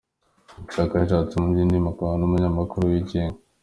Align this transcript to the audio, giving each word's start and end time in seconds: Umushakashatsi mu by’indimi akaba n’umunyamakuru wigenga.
Umushakashatsi 0.59 1.33
mu 1.41 1.47
by’indimi 1.53 1.87
akaba 1.91 2.13
n’umunyamakuru 2.19 2.83
wigenga. 2.91 3.39